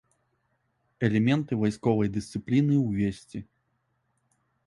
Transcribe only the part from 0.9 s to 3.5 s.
Элементы вайсковай дысцыпліны ўвесці.